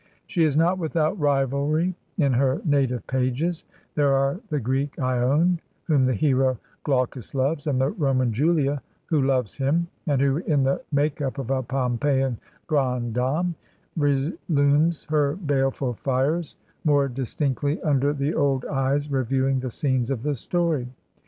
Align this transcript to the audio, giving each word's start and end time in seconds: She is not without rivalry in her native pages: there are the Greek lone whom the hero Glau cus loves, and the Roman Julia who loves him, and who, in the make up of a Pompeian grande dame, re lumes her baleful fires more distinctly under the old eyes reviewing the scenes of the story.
She 0.25 0.43
is 0.43 0.57
not 0.57 0.79
without 0.79 1.19
rivalry 1.19 1.93
in 2.17 2.33
her 2.33 2.59
native 2.65 3.05
pages: 3.05 3.65
there 3.93 4.15
are 4.15 4.39
the 4.49 4.59
Greek 4.59 4.97
lone 4.97 5.59
whom 5.83 6.07
the 6.07 6.15
hero 6.15 6.57
Glau 6.83 7.07
cus 7.07 7.35
loves, 7.35 7.67
and 7.67 7.79
the 7.79 7.89
Roman 7.91 8.33
Julia 8.33 8.81
who 9.05 9.21
loves 9.21 9.57
him, 9.57 9.85
and 10.07 10.19
who, 10.19 10.37
in 10.37 10.63
the 10.63 10.81
make 10.91 11.21
up 11.21 11.37
of 11.37 11.51
a 11.51 11.61
Pompeian 11.61 12.39
grande 12.65 13.13
dame, 13.13 13.53
re 13.95 14.35
lumes 14.49 15.05
her 15.11 15.35
baleful 15.35 15.93
fires 15.93 16.55
more 16.83 17.07
distinctly 17.07 17.79
under 17.83 18.11
the 18.11 18.33
old 18.33 18.65
eyes 18.65 19.11
reviewing 19.11 19.59
the 19.59 19.69
scenes 19.69 20.09
of 20.09 20.23
the 20.23 20.33
story. 20.33 20.87